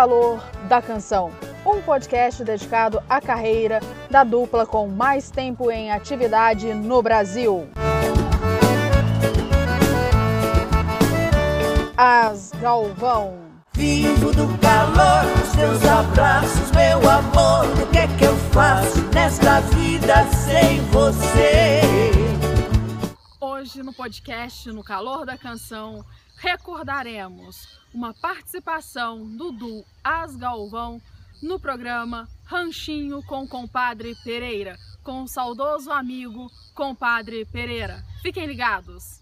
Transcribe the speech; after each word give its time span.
Calor 0.00 0.42
da 0.66 0.80
canção, 0.80 1.30
um 1.64 1.82
podcast 1.82 2.42
dedicado 2.42 3.02
à 3.06 3.20
carreira 3.20 3.80
da 4.08 4.24
dupla 4.24 4.64
com 4.64 4.88
mais 4.88 5.30
tempo 5.30 5.70
em 5.70 5.92
atividade 5.92 6.72
no 6.72 7.02
Brasil. 7.02 7.68
As 11.94 12.50
Galvão. 12.62 13.34
Vivo 13.74 14.32
do 14.32 14.48
calor 14.56 15.26
dos 15.38 15.48
seus 15.50 15.84
abraços, 15.84 16.70
meu 16.70 16.98
amor. 17.10 17.66
O 17.82 17.86
que 17.88 17.98
é 17.98 18.06
que 18.06 18.24
eu 18.24 18.36
faço 18.52 19.02
nesta 19.12 19.60
vida 19.60 20.26
sem 20.30 20.80
você? 20.86 21.89
Hoje 23.70 23.84
no 23.84 23.92
podcast 23.92 24.68
No 24.72 24.82
Calor 24.82 25.24
da 25.24 25.38
Canção 25.38 26.04
recordaremos 26.38 27.78
uma 27.94 28.12
participação 28.12 29.24
do 29.36 29.52
duo 29.52 29.84
As 30.02 30.34
Galvão 30.34 31.00
no 31.40 31.60
programa 31.60 32.28
Ranchinho 32.44 33.22
com 33.22 33.46
Compadre 33.46 34.16
Pereira, 34.24 34.76
com 35.04 35.22
o 35.22 35.28
saudoso 35.28 35.92
amigo 35.92 36.50
Compadre 36.74 37.44
Pereira. 37.44 38.04
Fiquem 38.22 38.44
ligados! 38.44 39.20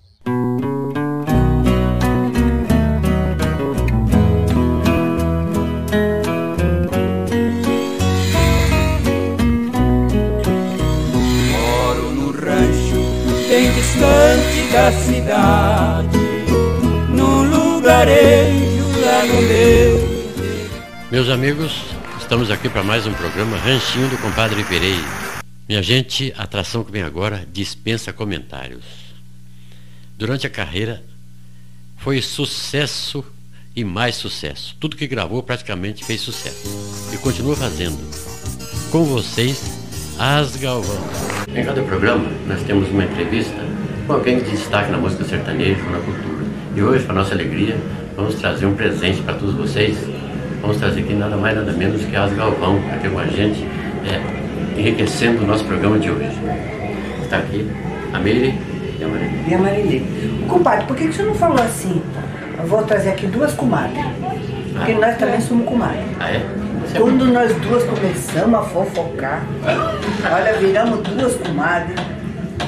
Distante 13.78 14.72
da 14.72 14.90
cidade, 14.90 16.18
num 17.10 17.48
lugarejo 17.48 19.00
lá 19.00 19.24
no 19.24 19.42
meu. 19.42 20.98
Meus 21.12 21.28
amigos, 21.28 21.72
estamos 22.20 22.50
aqui 22.50 22.68
para 22.68 22.82
mais 22.82 23.06
um 23.06 23.14
programa 23.14 23.56
Ranchinho 23.56 24.08
do 24.08 24.18
Compadre 24.18 24.64
Pereira. 24.64 25.00
Minha 25.68 25.80
gente, 25.80 26.34
a 26.36 26.42
atração 26.42 26.82
que 26.82 26.90
vem 26.90 27.02
agora 27.02 27.46
dispensa 27.52 28.12
comentários. 28.12 28.82
Durante 30.16 30.44
a 30.44 30.50
carreira, 30.50 31.04
foi 31.98 32.20
sucesso 32.20 33.24
e 33.76 33.84
mais 33.84 34.16
sucesso. 34.16 34.76
Tudo 34.80 34.96
que 34.96 35.06
gravou 35.06 35.40
praticamente 35.40 36.04
fez 36.04 36.20
sucesso. 36.20 36.66
E 37.14 37.18
continua 37.18 37.54
fazendo. 37.54 37.98
Com 38.90 39.04
vocês, 39.04 39.62
As 40.18 40.56
Galvão. 40.56 41.27
Em 41.58 41.64
cada 41.64 41.82
programa, 41.82 42.24
nós 42.46 42.62
temos 42.62 42.88
uma 42.88 43.02
entrevista 43.02 43.56
com 44.06 44.12
alguém 44.12 44.38
de 44.38 44.48
destaque 44.48 44.92
na 44.92 44.96
música 44.96 45.24
sertaneja 45.24 45.80
ou 45.86 45.90
na 45.90 45.98
cultura. 45.98 46.44
E 46.76 46.80
hoje, 46.80 47.04
para 47.04 47.16
nossa 47.16 47.34
alegria, 47.34 47.76
vamos 48.16 48.36
trazer 48.36 48.64
um 48.64 48.74
presente 48.74 49.20
para 49.22 49.34
todos 49.34 49.56
vocês. 49.56 49.98
Vamos 50.60 50.76
trazer 50.76 51.00
aqui 51.00 51.14
nada 51.14 51.36
mais 51.36 51.56
nada 51.56 51.72
menos 51.72 52.04
que 52.04 52.14
As 52.14 52.32
Galvão, 52.32 52.78
aqui 52.92 53.08
com 53.08 53.18
a 53.18 53.26
gente, 53.26 53.66
é, 54.06 54.78
enriquecendo 54.78 55.42
o 55.42 55.47
nosso 55.48 55.64
programa 55.64 55.98
de 55.98 56.08
hoje. 56.08 56.30
Está 57.24 57.38
aqui 57.38 57.68
a 58.12 58.20
Meire 58.20 58.54
e 59.00 59.02
a 59.02 59.08
Maria. 59.08 59.28
E 59.48 59.54
a 59.54 59.58
Marilê. 59.58 60.02
Compadre, 60.47 60.86
por 60.86 60.97
que, 60.97 61.08
que 61.08 61.12
você 61.12 61.24
não 61.24 61.34
falou 61.34 61.60
assim? 61.60 62.00
Eu 62.56 62.68
vou 62.68 62.84
trazer 62.84 63.10
aqui 63.10 63.26
duas 63.26 63.52
comadres. 63.54 64.04
Porque 64.74 64.94
nós 64.94 65.16
também 65.16 65.41
somos 65.41 65.66
comadres. 65.66 66.04
Ah, 66.20 66.30
é? 66.30 66.41
Você 66.88 66.99
Quando 67.00 67.26
nós 67.26 67.54
duas 67.56 67.84
começamos 67.84 68.59
a 68.59 68.62
fofocar, 68.62 69.44
olha, 70.32 70.53
viramos 70.59 71.00
duas 71.06 71.34
comadres, 71.37 71.97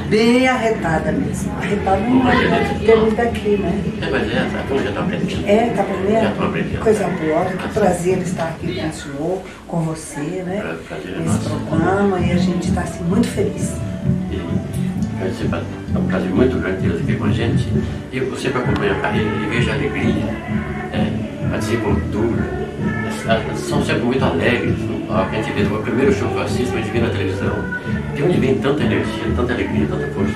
bem 0.08 0.46
arretada 0.48 1.10
mesmo. 1.12 1.52
Arretada 1.56 1.96
não 2.00 2.30
é, 2.30 2.34
né? 2.48 2.80
É 2.86 2.96
muito 2.96 3.16
daqui, 3.16 3.56
né? 3.56 3.80
É, 4.02 4.10
mas 4.10 4.30
é, 4.30 4.38
a 4.58 4.62
turma 4.66 4.82
já 4.82 4.88
está 4.90 5.00
aprendendo. 5.00 5.48
É, 5.48 5.58
tá 5.58 5.64
Já 5.66 5.74
tô 5.74 5.80
aprendendo? 5.82 6.44
aprendendo. 6.44 6.80
Coisa 6.80 7.04
boa, 7.08 7.44
que 7.46 7.68
prazer 7.68 8.18
estar 8.18 8.44
aqui 8.48 8.74
com 8.80 8.88
o 8.88 8.92
senhor, 8.92 9.42
com 9.66 9.80
você, 9.82 10.20
né? 10.20 10.60
Pra- 10.60 10.96
prazer 10.96 11.16
é 11.16 11.24
nosso. 11.24 11.50
programa 11.50 12.20
e 12.20 12.32
a 12.32 12.36
gente 12.36 12.68
está 12.68 12.80
assim, 12.82 13.04
muito 13.04 13.28
feliz. 13.28 13.74
E 14.30 14.36
é 15.94 15.98
um 15.98 16.04
prazer 16.06 16.30
muito 16.30 16.58
grande 16.58 16.82
tê-los 16.82 17.00
aqui 17.02 17.14
com 17.16 17.24
a 17.24 17.30
gente. 17.30 17.68
E 18.12 18.18
eu 18.18 18.36
sempre 18.36 18.58
acompanho 18.62 18.92
a 18.92 19.00
carreira 19.00 19.28
e 19.30 19.46
vejo 19.48 19.70
a 19.70 19.74
alegria, 19.74 20.24
é, 20.92 21.54
a 21.54 21.56
desenvoltura. 21.58 22.69
São 23.56 23.84
sempre 23.84 24.02
muito 24.02 24.24
alegres 24.24 24.76
no 24.80 25.06
palco. 25.06 25.30
A 25.30 25.42
gente 25.42 25.52
vê, 25.52 25.62
o 25.62 25.82
primeiro 25.82 26.12
show 26.12 26.28
que 26.28 26.34
eu 26.34 26.42
assisto, 26.42 26.76
a 26.76 26.80
gente 26.80 26.90
vê 26.90 27.00
na 27.00 27.10
televisão. 27.10 27.54
De 28.14 28.22
onde 28.24 28.40
vem 28.40 28.58
tanta 28.58 28.82
energia, 28.82 29.24
tanta 29.36 29.52
alegria, 29.52 29.86
tanta 29.86 30.06
força? 30.08 30.34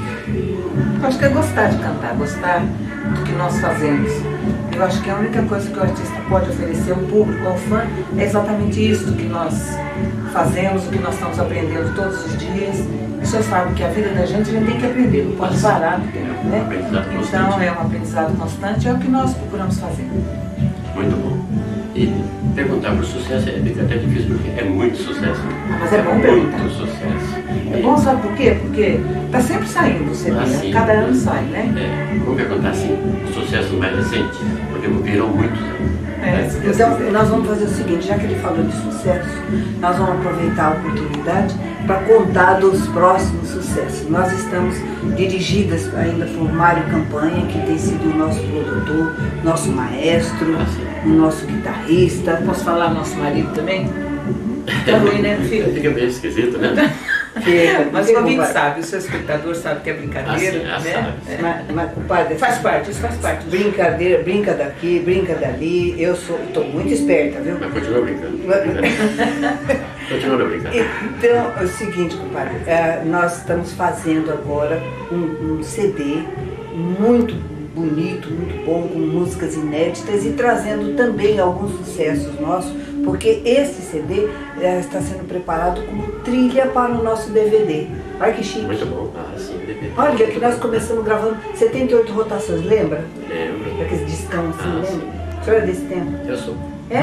Eu 1.00 1.08
acho 1.08 1.18
que 1.18 1.24
é 1.24 1.28
gostar 1.28 1.66
de 1.70 1.78
cantar, 1.78 2.14
gostar 2.14 2.60
do 2.60 3.22
que 3.24 3.32
nós 3.32 3.60
fazemos. 3.60 4.12
Eu 4.74 4.84
acho 4.84 5.02
que 5.02 5.10
a 5.10 5.16
única 5.16 5.42
coisa 5.42 5.70
que 5.70 5.78
o 5.78 5.82
artista 5.82 6.14
pode 6.28 6.50
oferecer 6.50 6.92
ao 6.92 6.98
público, 6.98 7.46
ao 7.46 7.56
fã, 7.56 7.84
é 8.16 8.24
exatamente 8.24 8.90
isso 8.90 9.12
que 9.12 9.24
nós 9.24 9.54
fazemos, 10.32 10.86
o 10.86 10.90
que 10.90 10.98
nós 10.98 11.14
estamos 11.14 11.38
aprendendo 11.38 11.94
todos 11.94 12.24
os 12.24 12.38
dias. 12.38 12.86
O 13.22 13.26
senhor 13.26 13.42
sabe 13.42 13.74
que 13.74 13.82
a 13.82 13.88
vida 13.88 14.10
da 14.10 14.26
gente 14.26 14.50
a 14.50 14.52
gente 14.52 14.66
tem 14.66 14.78
que 14.78 14.86
aprender, 14.86 15.24
não 15.24 15.36
pode 15.36 15.58
parar, 15.58 15.98
um 15.98 16.48
né? 16.48 16.66
Então 17.22 17.60
é 17.60 17.72
um 17.72 17.80
aprendizado 17.80 18.36
constante, 18.38 18.88
é 18.88 18.92
o 18.92 18.98
que 18.98 19.08
nós 19.08 19.34
procuramos 19.34 19.78
fazer. 19.78 20.08
Muito 20.94 21.16
bom. 21.22 21.44
E 21.94 22.12
perguntar 22.54 22.92
por 22.94 23.04
sucesso 23.04 23.48
é 23.48 23.52
até 23.52 23.96
difícil, 23.96 24.36
porque 24.36 24.60
é 24.60 24.64
muito 24.64 24.96
sucesso. 24.96 25.40
Ah, 25.70 25.78
mas 25.80 25.92
é 25.92 26.02
bom 26.02 26.20
perguntar. 26.20 26.58
Muito 26.58 26.74
sucesso. 26.74 27.34
É 27.72 27.80
bom, 27.82 27.96
sabe 27.98 28.22
por 28.22 28.32
quê? 28.34 28.56
Porque 28.60 29.00
tá 29.30 29.40
sempre 29.40 29.66
saindo 29.66 30.10
o 30.10 30.14
CD, 30.14 30.36
Ah, 30.36 30.46
né? 30.46 30.70
cada 30.72 30.92
ano 30.92 31.14
sai, 31.14 31.42
né? 31.44 31.72
É, 31.76 32.18
vou 32.24 32.34
perguntar 32.34 32.70
assim, 32.70 32.96
os 33.28 33.34
sucessos 33.34 33.72
mais 33.78 33.96
recentes, 33.96 34.38
porque 34.70 34.86
viram 34.88 35.28
muitos. 35.28 35.60
né? 35.60 35.74
É, 36.24 36.48
Deus 36.62 36.76
Então, 36.76 36.98
nós 37.12 37.28
vamos 37.28 37.46
fazer 37.46 37.64
o 37.64 37.68
seguinte, 37.68 38.06
já 38.06 38.18
que 38.18 38.24
ele 38.24 38.36
falou 38.36 38.64
de 38.64 38.72
sucesso, 38.72 39.28
nós 39.80 39.96
vamos 39.96 40.14
aproveitar 40.16 40.66
a 40.66 40.70
oportunidade 40.70 41.54
para 41.86 41.96
contar 42.00 42.54
dos 42.54 42.86
próximos 42.88 43.48
sucessos. 43.48 44.08
Nós 44.08 44.32
estamos 44.32 44.74
dirigidas 45.16 45.94
ainda 45.94 46.26
por 46.26 46.50
Mário 46.52 46.84
Campanha, 46.84 47.46
que 47.46 47.60
tem 47.66 47.78
sido 47.78 48.10
o 48.10 48.16
nosso 48.16 48.40
produtor, 48.40 49.12
nosso 49.44 49.68
maestro, 49.70 50.56
o 51.04 51.08
nosso 51.08 51.46
guitarrista. 51.46 52.42
Posso 52.46 52.64
falar 52.64 52.94
nosso 52.94 53.16
marido 53.16 53.52
também? 53.52 53.86
Tá 54.86 54.96
ruim, 54.98 55.20
né, 55.20 55.36
filho? 55.48 55.72
Fica 55.72 55.90
meio 55.90 56.08
esquisito, 56.08 56.56
né? 56.58 56.94
Fica, 57.34 57.88
Mas 57.92 58.08
o 58.08 58.16
ouvinte 58.16 58.46
sabe, 58.46 58.80
o 58.80 58.84
seu 58.84 58.98
espectador 58.98 59.54
sabe 59.54 59.80
que 59.80 59.90
é 59.90 59.92
brincadeira, 59.94 60.62
Ah, 60.72 60.80
sim, 60.80 60.88
né? 60.88 61.14
É. 61.28 61.42
Mas, 61.42 61.70
mas, 61.70 61.92
compadre, 61.92 62.34
Faz 62.36 62.58
parte, 62.58 62.90
isso 62.90 63.00
faz 63.00 63.16
parte. 63.16 63.44
Brincadeira, 63.46 64.22
brinca 64.22 64.54
daqui, 64.54 65.00
brinca 65.00 65.34
dali. 65.34 66.00
Eu 66.00 66.14
sou, 66.14 66.38
tô 66.52 66.62
muito 66.64 66.92
esperta, 66.92 67.40
viu? 67.40 67.56
Mas 67.58 67.72
continua 67.72 68.02
brincando. 68.02 68.38
continua 70.08 70.44
brincando. 70.46 70.76
Então, 70.76 71.52
é 71.60 71.64
o 71.64 71.68
seguinte, 71.68 72.16
compadre, 72.16 72.56
é, 72.66 73.02
nós 73.04 73.38
estamos 73.38 73.72
fazendo 73.72 74.30
agora 74.30 74.80
um, 75.10 75.58
um 75.58 75.62
CD 75.62 76.22
muito 76.74 77.34
bonito, 77.74 78.30
muito 78.30 78.64
bom, 78.64 78.88
com 78.88 78.98
músicas 78.98 79.54
inéditas 79.54 80.24
e 80.24 80.30
trazendo 80.30 80.96
também 80.96 81.40
alguns 81.40 81.72
sucessos 81.78 82.38
nossos, 82.40 82.72
porque 83.04 83.42
esse 83.44 83.82
CD 83.82 84.28
é, 84.60 84.80
está 84.80 85.00
sendo 85.00 85.26
preparado 85.26 85.82
como 85.86 86.02
trilha 86.24 86.66
para 86.66 86.92
o 86.92 87.02
nosso 87.02 87.30
DVD. 87.30 87.86
Olha 88.20 88.32
que 88.32 88.42
chique. 88.42 88.64
Muito 88.66 88.86
bom. 88.86 89.10
Ah, 89.16 89.34
sim, 89.38 89.56
DVD. 89.58 89.90
Olha 89.96 90.26
que 90.26 90.38
nós 90.40 90.58
começamos 90.58 91.04
gravando 91.04 91.36
78 91.54 92.12
rotações, 92.12 92.62
lembra? 92.64 93.04
Lembro. 93.28 93.78
Daquele 93.78 94.04
discão 94.04 94.48
assim, 94.50 94.80
Ah, 94.80 94.84
sim. 94.86 94.92
lembra? 94.96 95.24
O 95.40 95.44
senhor 95.44 95.62
é 95.62 95.66
desse 95.66 95.82
tempo? 95.82 96.10
Eu 96.26 96.36
sou. 96.36 96.56
É? 96.90 97.00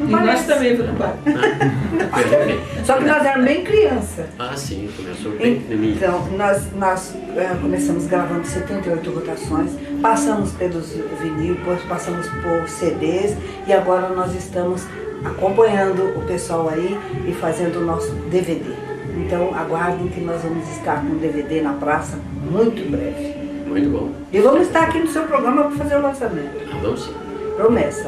E 0.00 0.02
Não 0.04 0.08
nós 0.10 0.24
parece. 0.26 0.46
também, 0.46 0.76
viu, 0.76 0.86
pai? 0.94 1.12
Só 2.84 2.94
que 2.96 3.04
nós 3.04 3.24
éramos 3.24 3.44
bem 3.44 3.62
criança. 3.64 4.26
Ah, 4.38 4.56
sim, 4.56 4.88
começou 4.96 5.32
bem 5.32 5.60
pequenininho. 5.60 5.94
Então, 5.94 6.26
nós, 6.36 6.72
nós 6.74 7.14
eh, 7.36 7.56
começamos 7.60 8.06
gravando 8.06 8.46
78 8.46 9.10
rotações, 9.10 9.70
passamos 10.00 10.52
pelos 10.52 10.94
vinil, 11.20 11.54
depois 11.54 11.82
passamos 11.82 12.26
por 12.28 12.66
CDs 12.68 13.36
e 13.66 13.72
agora 13.72 14.08
nós 14.08 14.34
estamos 14.34 14.86
acompanhando 15.24 16.16
o 16.18 16.22
pessoal 16.26 16.70
aí 16.70 16.98
e 17.26 17.32
fazendo 17.34 17.80
o 17.80 17.84
nosso 17.84 18.10
DVD. 18.30 18.70
Então, 19.18 19.54
aguardem 19.54 20.08
que 20.08 20.20
nós 20.20 20.40
vamos 20.42 20.66
estar 20.70 21.02
com 21.02 21.12
o 21.12 21.18
DVD 21.18 21.60
na 21.60 21.74
praça 21.74 22.18
muito 22.50 22.80
em 22.80 22.90
breve. 22.90 23.34
Muito 23.66 23.90
bom. 23.90 24.10
E 24.32 24.40
vamos 24.40 24.62
estar 24.62 24.84
aqui 24.84 24.98
no 24.98 25.08
seu 25.08 25.24
programa 25.24 25.64
para 25.64 25.76
fazer 25.76 25.96
o 25.96 26.02
lançamento. 26.02 26.56
Ah, 26.72 26.78
vamos 26.82 27.04
sim. 27.04 27.12
Promessa. 27.56 28.06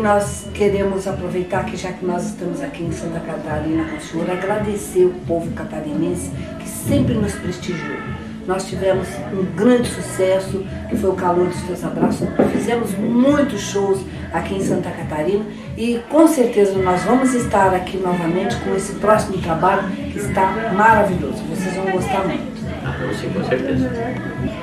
Nós 0.00 0.46
queremos 0.54 1.08
aproveitar 1.08 1.64
que 1.64 1.76
já 1.76 1.92
que 1.92 2.04
nós 2.04 2.26
estamos 2.26 2.60
aqui 2.62 2.84
em 2.84 2.92
Santa 2.92 3.20
Catarina 3.20 3.84
com 3.84 3.96
o 3.96 4.00
senhor, 4.00 4.30
agradecer 4.30 5.04
o 5.04 5.14
povo 5.26 5.50
catarinense 5.52 6.30
que 6.60 6.68
sempre 6.68 7.14
nos 7.14 7.32
prestigiou. 7.32 7.98
Nós 8.46 8.68
tivemos 8.68 9.08
um 9.32 9.44
grande 9.56 9.88
sucesso, 9.88 10.64
que 10.88 10.96
foi 10.96 11.10
o 11.10 11.14
Calor 11.14 11.46
dos 11.46 11.62
Teus 11.62 11.84
Abraços. 11.84 12.28
Fizemos 12.52 12.92
muitos 12.96 13.60
shows 13.60 14.00
aqui 14.32 14.54
em 14.54 14.60
Santa 14.60 14.90
Catarina 14.90 15.44
e 15.76 16.00
com 16.08 16.26
certeza 16.26 16.76
nós 16.78 17.02
vamos 17.02 17.34
estar 17.34 17.74
aqui 17.74 17.96
novamente 17.98 18.56
com 18.56 18.74
esse 18.74 18.94
próximo 18.94 19.38
trabalho 19.38 19.88
que 19.90 20.18
está 20.18 20.72
maravilhoso. 20.74 21.42
Vocês 21.50 21.74
vão 21.74 21.90
gostar 21.90 22.24
muito. 22.26 22.52
Ah, 22.84 22.96
sim, 23.14 23.30
com 23.30 23.44
certeza. 23.44 23.90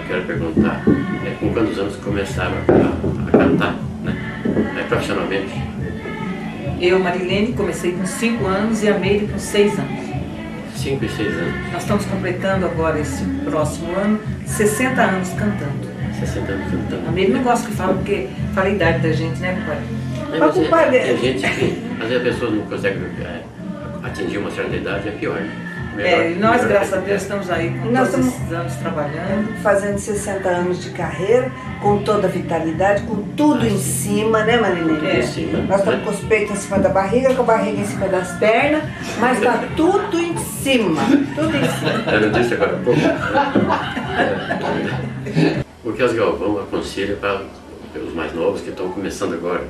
Quero 0.08 0.24
perguntar, 0.26 0.84
é, 1.26 1.36
com 1.40 1.54
quantos 1.54 1.78
anos 1.78 1.96
começaram 1.98 2.56
a, 2.68 3.28
a 3.28 3.32
cantar, 3.32 3.76
né? 4.50 4.82
É, 4.82 4.84
profissionalmente? 4.84 5.54
Eu, 6.82 7.00
Marilene, 7.00 7.54
comecei 7.54 7.92
com 7.92 8.06
5 8.06 8.46
anos 8.46 8.84
e 8.84 8.88
a 8.90 8.98
Meire 8.98 9.28
com 9.28 9.38
6 9.38 9.80
anos. 9.80 10.10
5 10.76 11.04
e 11.06 11.10
6 11.10 11.34
anos. 11.34 11.72
Nós 11.74 11.82
estamos 11.82 12.06
completando 12.06 12.66
agora, 12.66 13.00
esse 13.00 13.24
próximo 13.44 13.94
ano, 13.98 14.20
60 14.46 15.02
anos 15.02 15.30
cantando. 15.30 15.90
60 16.20 16.52
anos 16.52 16.68
A 16.68 16.70
cantando. 16.72 17.12
Meire 17.12 17.34
não 17.34 17.44
gosta 17.44 17.68
que 17.68 17.76
fala, 17.76 17.94
porque 17.94 18.30
fala 18.54 18.68
a 18.68 18.72
idade 18.72 19.00
da 19.00 19.12
gente, 19.12 19.40
né, 19.40 19.58
papai? 19.60 19.82
É, 20.32 20.40
Mas, 20.40 20.94
é, 20.94 21.12
é 21.12 21.18
gente 21.18 21.42
que, 21.42 21.84
às 22.02 22.08
vezes 22.10 22.28
a 22.28 22.32
pessoa 22.32 22.52
não 22.52 22.62
consegue 22.64 23.00
é, 23.22 23.42
atingir 24.04 24.38
uma 24.38 24.52
certa 24.52 24.76
idade, 24.76 25.10
é 25.10 25.12
pior. 25.12 25.36
né? 25.36 25.69
É, 26.00 26.34
nós, 26.40 26.64
graças 26.64 26.94
a 26.94 26.98
Deus, 26.98 27.22
estamos 27.22 27.50
aí 27.52 27.78
com 27.78 27.92
Nós 27.92 28.10
todos 28.10 28.28
esses 28.28 28.54
anos 28.54 28.74
trabalhando. 28.76 29.62
Fazendo 29.62 29.98
60 29.98 30.48
anos 30.48 30.82
de 30.82 30.92
carreira, 30.92 31.52
com 31.82 32.02
toda 32.04 32.28
a 32.28 32.30
vitalidade, 32.30 33.04
com 33.04 33.18
tudo 33.36 33.68
em 33.68 33.78
cima, 33.78 34.46
né, 34.46 34.58
Marilene? 34.58 35.06
É. 35.06 35.22
Nós 35.68 35.80
estamos 35.80 36.04
com 36.06 36.10
os 36.12 36.20
peitos 36.22 36.58
em 36.58 36.60
cima 36.60 36.80
da 36.80 36.90
barriga, 36.90 37.36
com 37.36 37.42
a 37.42 37.46
barriga 37.46 37.82
em 37.82 37.86
cima 37.86 38.08
das 38.08 38.32
pernas, 38.38 38.84
mas 39.20 39.38
está 39.40 39.66
tudo 39.76 40.18
em 40.18 40.38
cima. 40.38 41.02
Tudo 41.36 41.58
em 41.58 41.68
cima. 41.68 42.12
Eu 42.12 42.32
disse 42.32 42.54
agora 42.54 42.78
há 42.78 42.80
pouco. 42.80 43.00
É. 45.36 45.64
O 45.84 45.92
que 45.92 46.02
as 46.02 46.14
Galvão 46.14 46.60
aconselha 46.62 47.18
para 47.18 47.42
os 48.02 48.14
mais 48.14 48.34
novos 48.34 48.62
que 48.62 48.70
estão 48.70 48.90
começando 48.90 49.34
agora, 49.34 49.64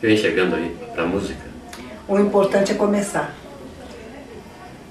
que 0.00 0.06
vem 0.06 0.16
chegando 0.16 0.56
aí 0.56 0.74
para 0.94 1.02
a 1.02 1.06
música? 1.06 1.52
O 2.08 2.18
importante 2.18 2.72
é 2.72 2.74
começar. 2.74 3.41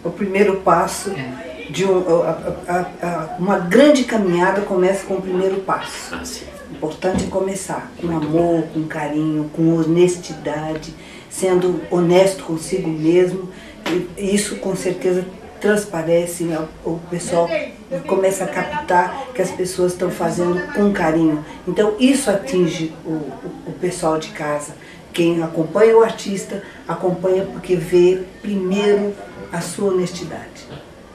O 0.04 0.10
primeiro 0.10 0.58
passo 0.58 1.12
de 1.70 1.86
um, 1.86 2.24
a- 2.24 2.54
a- 2.68 2.86
a- 3.08 3.36
uma 3.40 3.60
grande 3.60 4.04
caminhada 4.04 4.62
começa 4.62 5.06
com 5.06 5.16
o 5.16 5.22
primeiro 5.22 5.58
passo. 5.62 6.14
Ah, 6.16 6.26
sim. 6.26 6.46
O 6.72 6.74
importante 6.76 7.26
é 7.26 7.28
começar 7.28 7.92
com 8.00 8.08
amor, 8.08 8.64
com 8.74 8.84
carinho, 8.84 9.50
com 9.54 9.76
honestidade, 9.76 10.94
sendo 11.30 11.82
honesto 11.92 12.44
consigo 12.44 12.90
mesmo. 12.90 13.50
E 14.18 14.36
isso 14.36 14.56
com 14.58 14.76
certeza 14.76 15.26
transparece, 15.60 16.44
né? 16.46 16.58
o 16.84 16.98
pessoal 17.10 17.48
começa 18.08 18.46
a 18.46 18.48
captar 18.48 19.28
que 19.36 19.42
as 19.42 19.52
pessoas 19.52 19.92
estão 19.94 20.10
fazendo 20.10 20.74
com 20.74 20.92
carinho. 20.92 21.46
Então 21.68 21.94
isso 22.00 22.32
atinge 22.32 22.92
o, 23.06 23.10
o, 23.10 23.52
o 23.68 23.72
pessoal 23.80 24.18
de 24.18 24.30
casa. 24.30 24.74
Quem 25.14 25.44
acompanha 25.44 25.96
o 25.98 26.02
artista 26.04 26.64
acompanha 26.88 27.46
porque 27.46 27.76
vê 27.76 28.24
primeiro 28.42 29.14
a 29.52 29.62
sua 29.62 29.94
honestidade. 29.94 30.68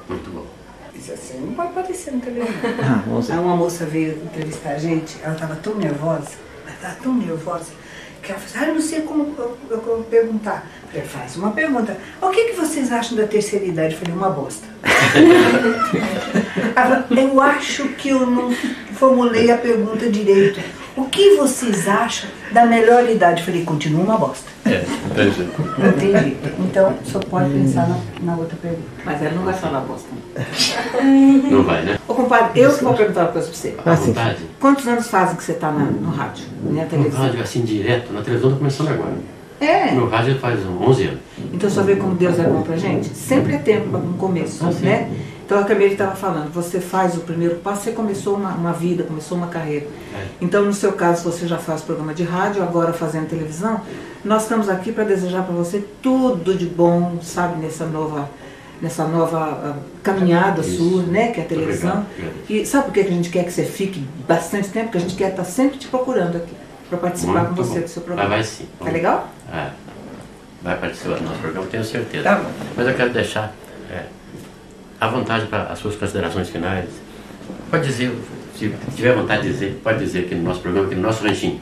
Muito 0.08 0.30
bom. 0.30 0.46
Isso 0.94 1.12
assim 1.12 1.40
não 1.40 1.52
pode 1.54 1.68
aparecer 1.70 2.12
na 2.12 2.20
televisão. 2.20 2.54
Ah, 2.82 3.02
vamos 3.06 3.30
Aí 3.30 3.38
uma 3.38 3.56
moça 3.56 3.84
veio 3.84 4.22
entrevistar 4.22 4.70
a 4.70 4.78
gente, 4.78 5.16
ela 5.22 5.34
estava 5.34 5.56
tão 5.56 5.74
nervosa, 5.74 6.30
ela 6.64 6.74
estava 6.74 6.94
tão 7.02 7.14
nervosa, 7.14 7.72
que 8.22 8.32
ela 8.32 8.40
falou 8.40 8.54
assim, 8.54 8.64
ah, 8.64 8.68
eu 8.68 8.74
não 8.74 8.80
sei 8.80 9.00
como 9.02 9.34
eu, 9.38 9.58
eu, 9.70 9.76
eu 9.76 10.06
perguntar. 10.10 10.66
Eu 10.92 11.02
falei, 11.02 11.06
faz 11.06 11.36
uma 11.36 11.50
pergunta. 11.52 11.96
O 12.20 12.30
que, 12.30 12.44
que 12.46 12.56
vocês 12.56 12.90
acham 12.90 13.16
da 13.16 13.26
terceira 13.26 13.64
idade? 13.64 13.94
Eu 13.94 14.00
falei, 14.00 14.14
uma 14.14 14.30
bosta. 14.30 14.66
ela 16.74 17.02
falou, 17.02 17.24
eu 17.24 17.40
acho 17.40 17.88
que 17.90 18.08
eu 18.08 18.26
não 18.26 18.52
formulei 18.94 19.50
a 19.50 19.58
pergunta 19.58 20.08
direito. 20.10 20.60
O 20.96 21.04
que 21.04 21.36
vocês 21.36 21.86
acham 21.86 22.30
da 22.52 22.64
melhor 22.64 23.08
idade? 23.08 23.40
Eu 23.40 23.46
falei, 23.46 23.64
continua 23.64 24.02
uma 24.02 24.16
bosta. 24.18 24.50
É, 24.64 24.82
entendi. 25.10 25.48
Entendi. 25.78 26.36
Então, 26.58 26.94
só 27.04 27.18
pode 27.18 27.50
pensar 27.50 27.86
na, 27.86 27.98
na 28.22 28.36
outra 28.36 28.56
pergunta. 28.60 28.82
Mas 29.04 29.22
ela 29.22 29.34
não 29.34 29.42
vai 29.44 29.52
falar 29.54 29.80
bosta. 29.80 30.08
Não 31.50 31.62
vai, 31.62 31.82
né? 31.84 31.98
Ô, 32.08 32.14
compadre, 32.14 32.58
eu 32.60 32.72
que 32.74 32.82
vou 32.82 32.94
perguntar 32.94 33.22
uma 33.24 33.32
coisa 33.32 33.46
pra 33.48 33.56
você. 33.56 33.74
À 33.84 33.92
Ah, 33.92 33.96
sim. 33.96 34.06
vontade. 34.06 34.38
Quantos 34.58 34.88
anos 34.88 35.06
fazem 35.08 35.36
que 35.36 35.44
você 35.44 35.52
tá 35.52 35.70
na- 35.70 35.84
no 35.84 36.10
rádio, 36.10 36.44
na 36.64 36.82
No 36.84 36.88
televisão? 36.88 37.20
rádio, 37.22 37.42
assim, 37.42 37.60
direto, 37.62 38.12
na 38.12 38.22
televisão 38.22 38.50
está 38.50 38.58
começando 38.58 38.88
agora. 38.88 39.12
É. 39.60 39.90
No 39.92 40.06
rádio 40.08 40.38
faz 40.38 40.58
11 40.66 41.04
anos. 41.08 41.20
Então 41.52 41.68
só 41.70 41.82
vê 41.82 41.96
como 41.96 42.14
Deus 42.14 42.38
é 42.38 42.42
bom 42.44 42.62
pra 42.62 42.76
gente? 42.76 43.08
Sempre 43.08 43.54
é 43.54 43.58
tempo 43.58 43.96
um 43.96 44.12
começo, 44.14 44.64
Ah, 44.66 44.72
sim. 44.72 44.84
Então 45.46 45.60
a 45.60 45.64
Camille 45.64 45.92
estava 45.92 46.16
falando, 46.16 46.52
você 46.52 46.80
faz 46.80 47.16
o 47.16 47.20
primeiro 47.20 47.54
passo, 47.56 47.84
você 47.84 47.92
começou 47.92 48.34
uma, 48.34 48.50
uma 48.50 48.72
vida, 48.72 49.04
começou 49.04 49.38
uma 49.38 49.46
carreira. 49.46 49.86
É. 50.12 50.26
Então 50.40 50.64
no 50.64 50.72
seu 50.72 50.92
caso 50.92 51.22
você 51.22 51.46
já 51.46 51.56
faz 51.56 51.82
programa 51.82 52.12
de 52.12 52.24
rádio, 52.24 52.64
agora 52.64 52.92
fazendo 52.92 53.28
televisão. 53.28 53.80
Nós 54.24 54.42
estamos 54.42 54.68
aqui 54.68 54.90
para 54.90 55.04
desejar 55.04 55.44
para 55.44 55.54
você 55.54 55.84
tudo 56.02 56.52
de 56.52 56.66
bom, 56.66 57.20
sabe, 57.22 57.60
nessa 57.62 57.86
nova, 57.86 58.28
nessa 58.82 59.06
nova 59.06 59.38
ah, 59.38 59.76
caminhada 60.02 60.62
Isso. 60.62 60.78
sua, 60.78 61.02
né, 61.04 61.30
que 61.30 61.40
é 61.40 61.44
a 61.44 61.46
televisão. 61.46 62.04
obrigado. 62.18 62.50
E 62.50 62.66
sabe 62.66 62.86
por 62.86 62.94
que 62.94 63.04
que 63.04 63.10
a 63.10 63.14
gente 63.14 63.30
quer 63.30 63.44
que 63.44 63.52
você 63.52 63.62
fique 63.64 64.04
bastante 64.26 64.68
tempo? 64.70 64.86
Porque 64.86 64.98
a 64.98 65.00
gente 65.02 65.14
quer 65.14 65.30
estar 65.30 65.44
sempre 65.44 65.78
te 65.78 65.86
procurando 65.86 66.38
aqui 66.38 66.56
para 66.88 66.98
participar 66.98 67.44
Muito 67.44 67.48
com 67.50 67.54
você 67.62 67.78
bom. 67.78 67.84
do 67.84 67.88
seu 67.88 68.02
programa. 68.02 68.28
Vai, 68.28 68.38
vai 68.38 68.44
sim. 68.48 68.66
Tá 68.80 68.90
legal? 68.90 69.28
É. 69.52 69.70
Vai 70.60 70.76
participar 70.76 71.18
do 71.18 71.22
nosso 71.22 71.38
programa, 71.38 71.66
tenho 71.68 71.84
certeza. 71.84 72.24
Tá 72.24 72.34
bom. 72.34 72.50
Mas 72.76 72.88
eu 72.88 72.94
quero 72.94 73.10
deixar 73.10 73.54
é, 73.88 74.06
à 75.00 75.08
vontade 75.08 75.46
para 75.46 75.64
as 75.64 75.78
suas 75.78 75.96
considerações 75.96 76.48
finais. 76.48 76.88
Pode 77.70 77.86
dizer, 77.86 78.12
se 78.56 78.72
tiver 78.94 79.14
vontade 79.14 79.42
de 79.42 79.52
dizer, 79.52 79.80
pode 79.82 79.98
dizer 79.98 80.26
aqui 80.26 80.34
no 80.34 80.42
nosso 80.42 80.60
programa, 80.60 80.86
aqui 80.86 80.94
no 80.94 81.02
nosso 81.02 81.24
ranchinho. 81.24 81.60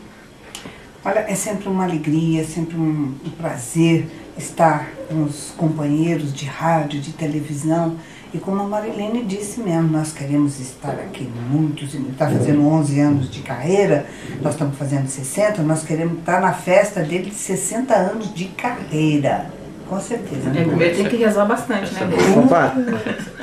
Olha, 1.04 1.20
é 1.20 1.34
sempre 1.34 1.68
uma 1.68 1.84
alegria, 1.84 2.40
é 2.40 2.44
sempre 2.44 2.76
um, 2.76 3.14
um 3.24 3.30
prazer 3.30 4.06
estar 4.38 4.88
com 5.08 5.24
os 5.24 5.52
companheiros 5.56 6.32
de 6.32 6.46
rádio, 6.46 7.00
de 7.00 7.12
televisão. 7.12 7.96
E 8.32 8.38
como 8.38 8.62
a 8.62 8.64
Marilene 8.64 9.22
disse 9.24 9.60
mesmo, 9.60 9.92
nós 9.92 10.12
queremos 10.12 10.58
estar 10.58 10.92
aqui 10.92 11.30
muitos, 11.50 11.94
está 11.94 12.28
fazendo 12.28 12.66
11 12.66 13.00
anos 13.00 13.30
de 13.30 13.42
carreira, 13.42 14.06
nós 14.40 14.54
estamos 14.54 14.76
fazendo 14.76 15.06
60, 15.06 15.62
nós 15.62 15.84
queremos 15.84 16.18
estar 16.18 16.40
na 16.40 16.52
festa 16.52 17.02
dele 17.02 17.30
de 17.30 17.36
60 17.36 17.94
anos 17.94 18.34
de 18.34 18.46
carreira. 18.46 19.50
Com 19.88 20.00
certeza. 20.00 20.48
É, 20.48 20.52
né? 20.52 20.64
primeiro 20.64 20.96
tem 20.96 21.08
que 21.08 21.16
rezar 21.16 21.44
bastante, 21.44 21.92
né? 21.94 22.00
Compadre, 22.34 22.84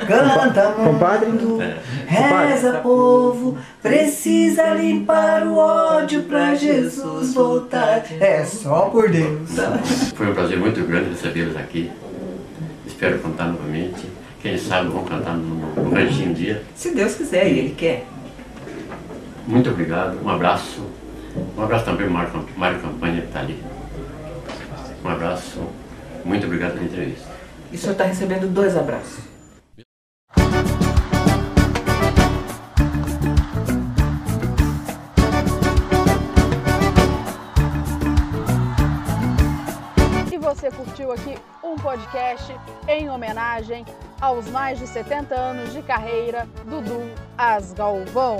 Canta, 0.06 0.72
Compadre. 0.72 1.26
mundo, 1.28 1.62
É. 1.62 1.76
reza, 2.06 2.80
povo, 2.82 3.56
precisa 3.80 4.74
limpar 4.74 5.46
o 5.46 5.56
ódio 5.56 6.24
pra 6.24 6.54
Jesus 6.54 7.32
voltar. 7.34 8.04
É 8.20 8.44
só 8.44 8.82
por 8.90 9.08
Deus. 9.08 9.50
Foi 10.14 10.30
um 10.30 10.34
prazer 10.34 10.58
muito 10.58 10.84
grande 10.84 11.10
recebê-los 11.10 11.56
aqui. 11.56 11.90
Espero 12.86 13.18
cantar 13.20 13.46
novamente. 13.46 14.06
Quem 14.40 14.58
sabe 14.58 14.88
vão 14.88 15.04
cantar 15.04 15.34
no, 15.36 15.54
no 15.80 15.90
ranchinho 15.94 16.30
um 16.30 16.34
dia. 16.34 16.62
Se 16.74 16.92
Deus 16.92 17.14
quiser 17.14 17.46
e 17.46 17.58
Ele 17.60 17.74
quer. 17.76 18.04
Muito 19.46 19.70
obrigado, 19.70 20.18
um 20.24 20.28
abraço. 20.28 20.82
Um 21.56 21.62
abraço 21.62 21.84
também 21.84 22.06
para 22.06 22.10
o 22.10 22.12
Mário, 22.12 22.48
Mário 22.56 22.78
Campanha 22.80 23.20
que 23.20 23.28
está 23.28 23.40
ali. 23.40 23.62
Um 25.04 25.08
abraço, 25.08 25.60
muito 26.24 26.46
obrigado 26.46 26.74
pela 26.74 26.84
entrevista. 26.84 27.28
E 27.70 27.76
o 27.76 27.78
senhor 27.78 27.92
está 27.92 28.04
recebendo 28.04 28.52
dois 28.52 28.76
abraços. 28.76 29.24
E 40.30 40.38
você 40.38 40.70
curtiu 40.70 41.12
aqui 41.12 41.34
um 41.62 41.76
podcast 41.76 42.54
em 42.88 43.08
homenagem 43.08 43.84
aos 44.20 44.48
mais 44.48 44.78
de 44.78 44.86
70 44.86 45.34
anos 45.34 45.72
de 45.72 45.82
carreira 45.82 46.46
do 46.64 46.80
Dudu 46.80 47.10
As 47.36 47.72
Galvão. 47.72 48.38